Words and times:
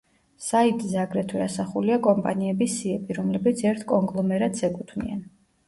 საიტზე 0.43 0.95
აგრეთვე 1.01 1.43
ასახულია 1.47 1.99
კომპანიების 2.09 2.79
სიები, 2.79 3.19
რომლებიც 3.21 3.65
ერთ 3.75 3.87
კონგლომერატს 3.95 4.69
ეკუთვნიან. 4.73 5.25